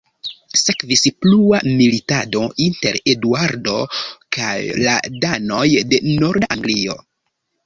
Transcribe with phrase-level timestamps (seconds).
[0.59, 3.77] Sekvis plua militado inter Eduardo
[4.39, 6.99] kaj la danoj de norda Anglio.